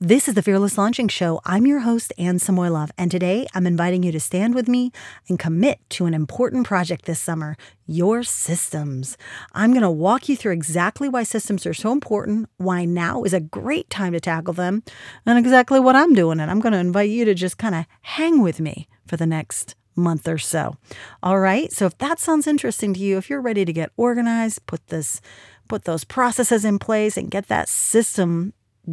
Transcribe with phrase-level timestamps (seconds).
[0.00, 1.40] This is the Fearless Launching Show.
[1.44, 4.92] I'm your host, Anne Samoilov, and today I'm inviting you to stand with me
[5.28, 9.18] and commit to an important project this summer your systems.
[9.54, 13.34] I'm going to walk you through exactly why systems are so important, why now is
[13.34, 14.84] a great time to tackle them,
[15.26, 16.38] and exactly what I'm doing.
[16.38, 19.26] And I'm going to invite you to just kind of hang with me for the
[19.26, 20.76] next month or so.
[21.24, 21.72] All right.
[21.72, 25.20] So if that sounds interesting to you, if you're ready to get organized, put this
[25.66, 28.52] put those processes in place and get that system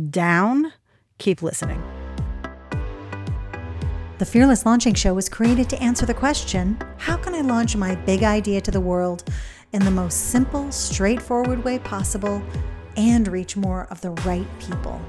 [0.09, 0.73] down,
[1.17, 1.81] Keep listening.
[4.17, 7.95] The Fearless Launching Show was created to answer the question how can I launch my
[7.95, 9.23] big idea to the world
[9.71, 12.41] in the most simple, straightforward way possible
[12.97, 15.01] and reach more of the right people?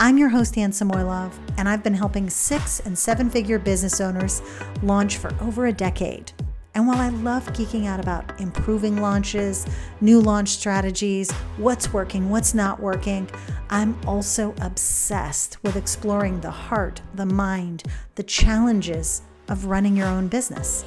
[0.00, 4.40] I'm your host, Anne Samoilov, and I've been helping six and seven figure business owners
[4.82, 6.32] launch for over a decade.
[6.74, 9.66] And while I love geeking out about improving launches,
[10.00, 13.28] new launch strategies, what's working, what's not working,
[13.70, 17.82] I'm also obsessed with exploring the heart, the mind,
[18.14, 20.84] the challenges of running your own business.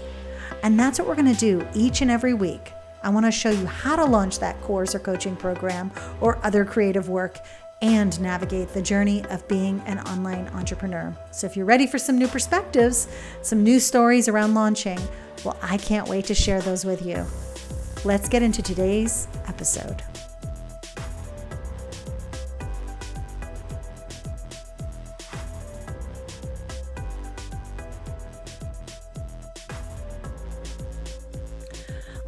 [0.64, 2.74] And that's what we're going to do each and every week.
[3.04, 5.92] I want to show you how to launch that course or coaching program
[6.22, 7.38] or other creative work
[7.82, 11.16] and navigate the journey of being an online entrepreneur.
[11.32, 13.08] So, if you're ready for some new perspectives,
[13.42, 15.00] some new stories around launching,
[15.44, 17.26] well, I can't wait to share those with you.
[18.06, 20.04] Let's get into today's episode.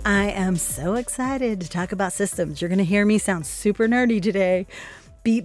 [0.05, 2.61] I am so excited to talk about systems.
[2.61, 4.67] You're going to hear me sound super nerdy today,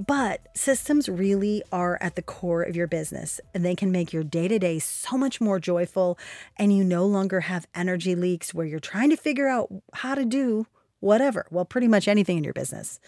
[0.04, 4.24] but systems really are at the core of your business and they can make your
[4.24, 6.18] day to day so much more joyful.
[6.56, 10.24] And you no longer have energy leaks where you're trying to figure out how to
[10.24, 10.66] do
[10.98, 11.46] whatever.
[11.52, 12.98] Well, pretty much anything in your business.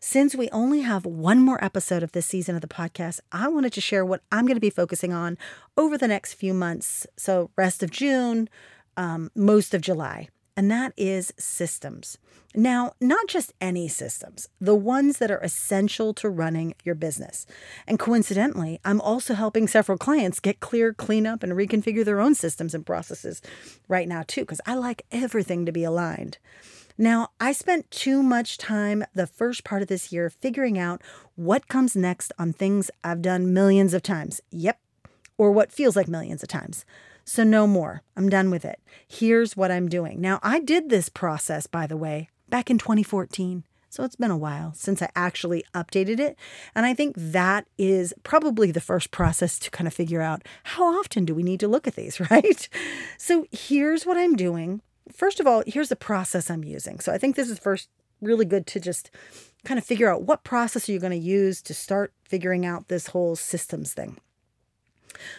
[0.00, 3.72] Since we only have one more episode of this season of the podcast, I wanted
[3.74, 5.38] to share what I'm going to be focusing on
[5.76, 7.06] over the next few months.
[7.16, 8.48] So, rest of June,
[8.96, 12.18] um, most of July and that is systems.
[12.54, 17.44] Now, not just any systems, the ones that are essential to running your business.
[17.86, 22.34] And coincidentally, I'm also helping several clients get clear, clean up, and reconfigure their own
[22.34, 23.42] systems and processes
[23.88, 26.38] right now, too, because I like everything to be aligned.
[26.96, 31.02] Now, I spent too much time the first part of this year figuring out
[31.34, 34.40] what comes next on things I've done millions of times.
[34.50, 34.78] Yep,
[35.38, 36.84] or what feels like millions of times.
[37.24, 38.02] So, no more.
[38.16, 38.80] I'm done with it.
[39.08, 40.20] Here's what I'm doing.
[40.20, 43.64] Now, I did this process, by the way, back in 2014.
[43.96, 46.36] So it's been a while since I actually updated it.
[46.74, 50.98] And I think that is probably the first process to kind of figure out how
[50.98, 52.68] often do we need to look at these, right?
[53.16, 54.82] So here's what I'm doing.
[55.10, 57.00] First of all, here's the process I'm using.
[57.00, 57.88] So I think this is first
[58.20, 59.10] really good to just
[59.64, 62.88] kind of figure out what process are you going to use to start figuring out
[62.88, 64.18] this whole systems thing.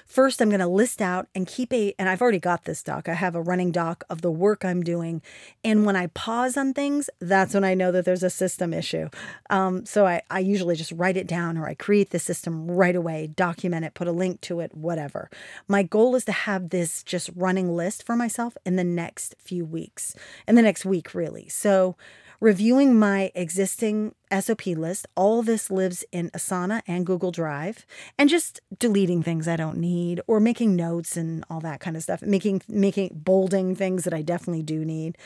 [0.05, 3.07] First, I'm going to list out and keep a, and I've already got this doc.
[3.09, 5.21] I have a running doc of the work I'm doing.
[5.63, 9.09] And when I pause on things, that's when I know that there's a system issue.
[9.49, 12.95] Um, so I, I usually just write it down or I create the system right
[12.95, 15.29] away, document it, put a link to it, whatever.
[15.67, 19.65] My goal is to have this just running list for myself in the next few
[19.65, 20.15] weeks,
[20.47, 21.47] in the next week, really.
[21.49, 21.95] So,
[22.39, 25.07] reviewing my existing SOP list.
[25.15, 27.85] All this lives in Asana and Google Drive,
[28.17, 32.03] and just deleting things I don't need or making notes and all that kind of
[32.03, 35.17] stuff, making making bolding things that I definitely do need.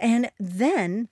[0.00, 1.08] And then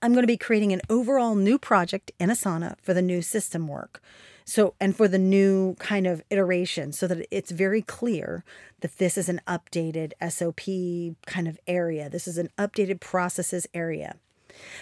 [0.00, 3.68] I'm going to be creating an overall new project in Asana for the new system
[3.68, 4.02] work.
[4.44, 8.44] So, and for the new kind of iteration, so that it's very clear
[8.80, 12.10] that this is an updated SOP kind of area.
[12.10, 14.16] This is an updated processes area.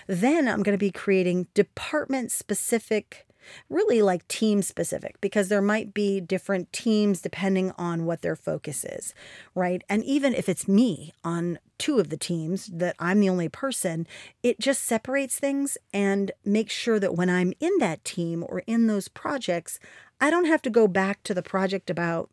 [0.06, 3.26] Then I'm going to be creating department specific
[3.68, 8.84] really like team specific because there might be different teams depending on what their focus
[8.84, 9.14] is,
[9.54, 9.82] right?
[9.88, 14.06] And even if it's me on two of the teams that I'm the only person,
[14.42, 18.86] it just separates things and makes sure that when I'm in that team or in
[18.86, 19.78] those projects,
[20.20, 22.30] I don't have to go back to the project about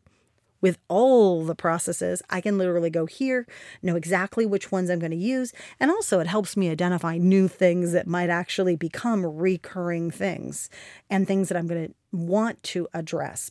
[0.60, 3.46] with all the processes, I can literally go here,
[3.82, 5.52] know exactly which ones I'm going to use.
[5.78, 10.68] And also, it helps me identify new things that might actually become recurring things
[11.08, 13.50] and things that I'm going to want to address.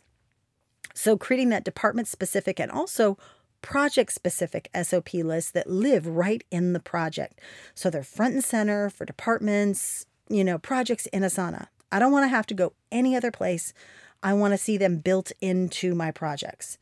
[0.94, 3.18] So, creating that department specific and also
[3.62, 7.39] project specific SOP lists that live right in the project.
[7.74, 11.68] So, they're front and center for departments, you know, projects in Asana.
[11.92, 13.74] I don't want to have to go any other place
[14.24, 16.78] I want to see them built into my projects.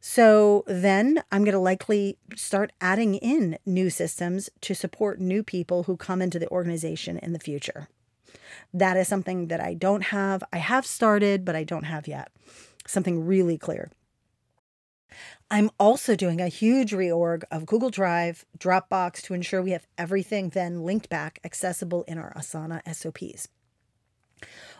[0.00, 5.84] So then I'm going to likely start adding in new systems to support new people
[5.84, 7.88] who come into the organization in the future.
[8.72, 10.44] That is something that I don't have.
[10.52, 12.30] I have started, but I don't have yet.
[12.86, 13.90] Something really clear.
[15.50, 20.50] I'm also doing a huge reorg of Google Drive, Dropbox to ensure we have everything
[20.50, 23.48] then linked back accessible in our Asana SOPs.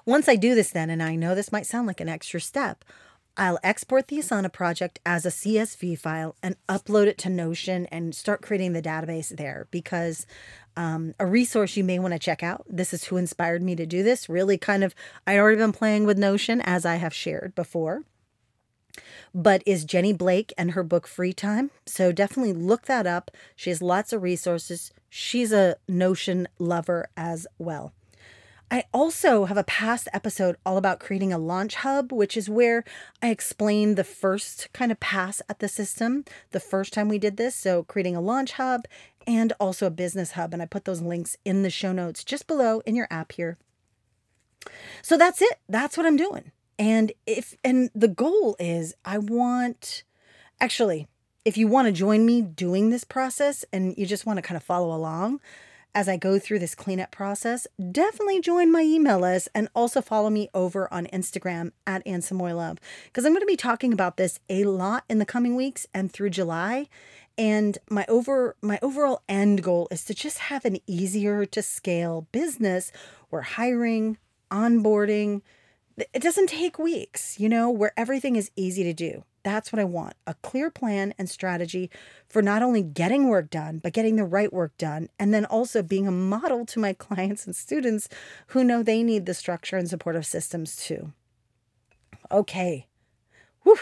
[0.05, 2.85] Once I do this, then, and I know this might sound like an extra step,
[3.37, 8.15] I'll export the Asana project as a CSV file and upload it to Notion and
[8.15, 10.27] start creating the database there because
[10.77, 12.65] um, a resource you may want to check out.
[12.69, 14.29] This is who inspired me to do this.
[14.29, 14.95] Really, kind of,
[15.27, 18.03] I'd already been playing with Notion as I have shared before
[19.35, 21.71] but is Jenny Blake and her book Free Time.
[21.87, 23.31] So definitely look that up.
[23.57, 24.93] She has lots of resources.
[25.09, 27.93] She's a Notion lover as well.
[28.71, 32.85] I also have a past episode all about creating a launch hub, which is where
[33.23, 37.39] I explain the first kind of pass at the system, the first time we did
[37.39, 37.55] this.
[37.55, 38.83] So, creating a launch hub
[39.27, 40.53] and also a business hub.
[40.53, 43.57] And I put those links in the show notes just below in your app here.
[45.01, 45.59] So, that's it.
[45.69, 46.53] That's what I'm doing.
[46.79, 50.05] And if, and the goal is I want,
[50.61, 51.09] actually,
[51.45, 54.57] if you want to join me doing this process and you just want to kind
[54.57, 55.41] of follow along,
[55.95, 60.31] as I go through this cleanup process, definitely join my email list and also follow
[60.31, 64.39] me over on Instagram at Anne Samoilov because I'm going to be talking about this
[64.49, 66.89] a lot in the coming weeks and through July.
[67.37, 72.27] And my over my overall end goal is to just have an easier to scale
[72.33, 72.91] business
[73.31, 74.19] where hiring,
[74.51, 75.43] onboarding,
[76.13, 79.25] it doesn't take weeks, you know, where everything is easy to do.
[79.49, 81.91] That's what I want a clear plan and strategy
[82.29, 85.09] for not only getting work done, but getting the right work done.
[85.19, 88.11] And then also being a model to my clients and students
[88.49, 91.15] who know they need the structure and supportive systems too.
[92.31, 92.89] Okay.
[93.63, 93.79] Whew.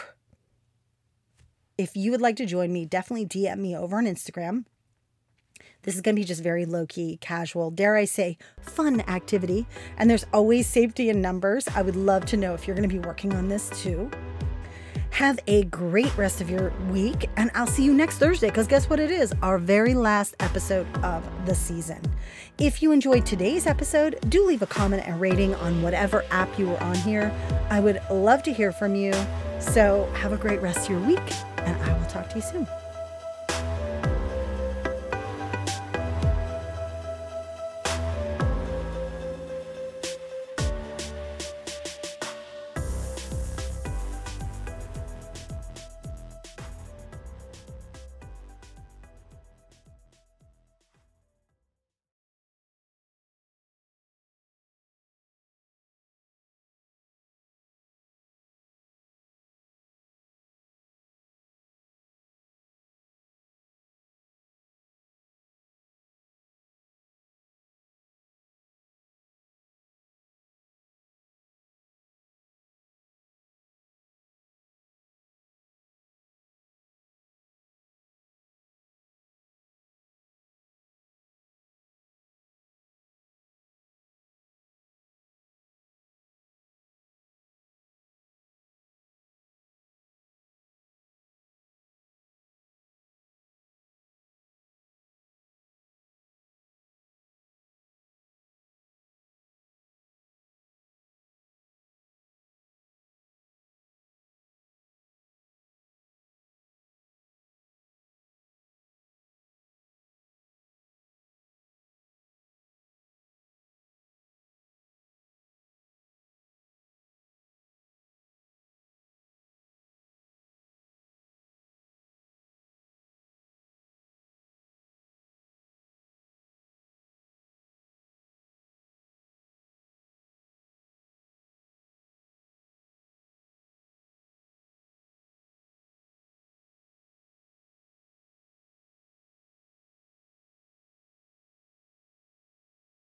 [1.77, 4.67] If you would like to join me, definitely DM me over on Instagram
[5.87, 9.67] this is going to be just very low key, casual, dare I say, fun activity.
[9.97, 11.69] And there's always safety in numbers.
[11.75, 14.11] I would love to know if you're going to be working on this too.
[15.17, 18.91] Have a great rest of your week, and I'll see you next Thursday because guess
[18.91, 19.33] what it is?
[19.41, 22.03] Our very last episode of the season.
[22.59, 26.67] If you enjoyed today's episode, do leave a comment and rating on whatever app you
[26.67, 27.33] were on here.
[27.71, 29.15] I would love to hear from you.
[29.59, 32.67] So, have a great rest of your week, and I will talk to you soon.